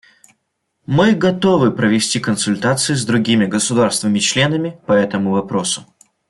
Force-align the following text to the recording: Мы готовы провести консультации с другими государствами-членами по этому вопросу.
Мы 0.87 1.11
готовы 1.13 1.71
провести 1.71 2.19
консультации 2.19 2.95
с 2.95 3.05
другими 3.05 3.45
государствами-членами 3.45 4.79
по 4.87 4.93
этому 4.93 5.29
вопросу. 5.29 5.85